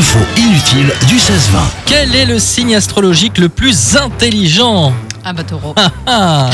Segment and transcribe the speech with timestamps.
[0.00, 1.28] L'info inutile du 16-20.
[1.84, 5.74] Quel est le signe astrologique le plus intelligent Ah bah taureau.
[5.76, 6.50] ah, ah.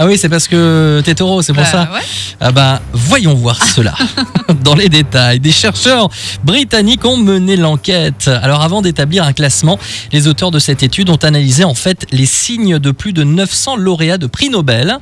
[0.00, 1.82] Ah oui, c'est parce que t'es taureau, c'est pour Bah, ça.
[1.92, 2.00] ouais.
[2.40, 3.94] Ah bah, voyons voir cela
[4.64, 5.38] dans les détails.
[5.38, 6.08] Des chercheurs
[6.44, 8.30] britanniques ont mené l'enquête.
[8.42, 9.78] Alors avant d'établir un classement,
[10.10, 13.76] les auteurs de cette étude ont analysé en fait les signes de plus de 900
[13.76, 14.96] lauréats de prix Nobel,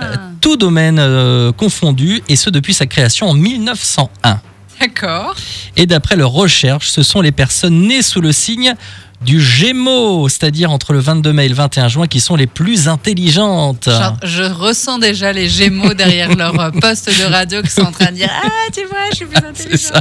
[0.00, 0.04] Ah,
[0.40, 4.38] tout domaine euh, confondu, et ce depuis sa création en 1901.
[4.80, 5.34] D'accord.
[5.76, 8.74] Et d'après leurs recherches, ce sont les personnes nées sous le signe
[9.24, 12.88] du Gémeaux, c'est-à-dire entre le 22 mai et le 21 juin, qui sont les plus
[12.88, 13.88] intelligentes.
[13.88, 17.92] Genre, je ressens déjà les gémeaux derrière leur euh, poste de radio qui sont en
[17.92, 20.00] train de dire Ah, tu vois, je suis plus intelligent.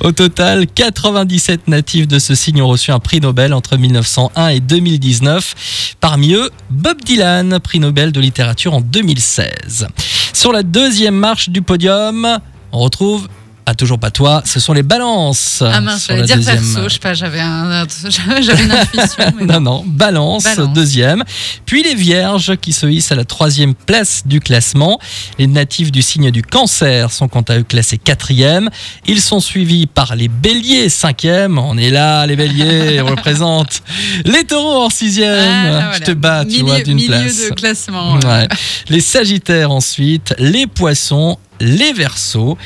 [0.00, 4.60] Au total, 97 natifs de ce signe ont reçu un prix Nobel entre 1901 et
[4.60, 5.96] 2019.
[6.00, 9.88] Parmi eux, Bob Dylan, prix Nobel de littérature en 2016.
[10.34, 12.38] Sur la deuxième marche du podium,
[12.72, 13.28] on retrouve,
[13.70, 15.62] ah toujours pas toi, ce sont les balances.
[15.66, 19.24] Ah mince, j'allais la dire deuxième- perso, je sais pas, j'avais un, une intuition.
[19.38, 19.84] mais Non, non.
[19.86, 20.72] balance, Balance.
[20.72, 21.22] deuxième.
[21.66, 24.98] Puis les vierges qui se hissent à la troisième place du classement.
[25.38, 28.70] Les natifs du signe du cancer sont quant à eux classés quatrième.
[29.06, 31.58] Ils sont suivis par les béliers, cinquième.
[31.58, 33.82] On est là, les béliers, on représente.
[34.24, 35.28] Les taureaux en sixième.
[35.38, 36.06] Ah, là, Je voilà.
[36.06, 37.48] te bats, tu milieu, vois, d'une place.
[37.50, 38.14] de classement.
[38.20, 38.48] Ouais.
[38.88, 42.56] Les sagittaires ensuite, les poissons, les versos.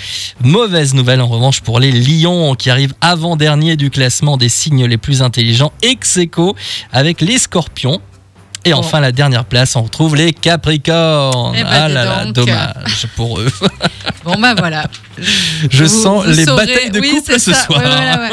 [0.43, 4.97] Mauvaise nouvelle en revanche pour les lions qui arrivent avant-dernier du classement des signes les
[4.99, 6.55] plus intelligents ex aequo
[6.93, 8.01] avec les scorpions.
[8.65, 8.79] Et Oh.
[8.79, 11.53] enfin, la dernière place, on retrouve les capricornes.
[11.59, 13.51] Eh ben, ah là là, dommage pour eux.
[14.25, 14.85] Bon bah voilà.
[15.69, 17.65] Je Vous- sens vous les saurez- batailles de oui, couple ce ça.
[17.65, 17.81] soir.
[17.81, 18.31] Ouais, voilà, ouais.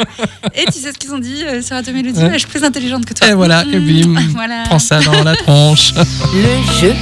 [0.54, 2.26] Et tu sais ce qu'ils ont dit euh, sur Radio Mélodie Ouais.
[2.26, 3.26] Ouais, Je suis plus intelligente que toi.
[3.26, 4.62] Et voilà, et bim, Voilà.
[4.66, 5.92] prends ça dans la tronche.
[6.32, 6.94] Le jeu